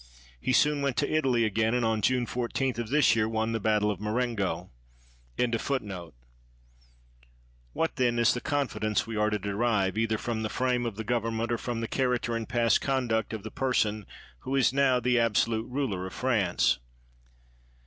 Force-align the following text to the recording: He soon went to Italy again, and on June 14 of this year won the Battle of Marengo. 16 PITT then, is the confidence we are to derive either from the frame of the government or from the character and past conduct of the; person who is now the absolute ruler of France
He 0.39 0.51
soon 0.51 0.81
went 0.81 0.97
to 0.97 1.07
Italy 1.13 1.45
again, 1.45 1.75
and 1.75 1.85
on 1.85 2.01
June 2.01 2.25
14 2.25 2.79
of 2.81 2.89
this 2.89 3.15
year 3.15 3.29
won 3.29 3.51
the 3.51 3.59
Battle 3.59 3.91
of 3.91 4.01
Marengo. 4.01 4.71
16 5.37 5.51
PITT 5.59 6.13
then, 7.99 8.17
is 8.17 8.33
the 8.33 8.41
confidence 8.41 9.05
we 9.05 9.15
are 9.15 9.29
to 9.29 9.37
derive 9.37 9.99
either 9.99 10.17
from 10.17 10.41
the 10.41 10.49
frame 10.49 10.87
of 10.87 10.95
the 10.95 11.03
government 11.03 11.51
or 11.51 11.59
from 11.59 11.81
the 11.81 11.87
character 11.87 12.35
and 12.35 12.49
past 12.49 12.81
conduct 12.81 13.31
of 13.31 13.43
the; 13.43 13.51
person 13.51 14.07
who 14.39 14.55
is 14.55 14.73
now 14.73 14.99
the 14.99 15.19
absolute 15.19 15.69
ruler 15.69 16.07
of 16.07 16.13
France 16.13 16.79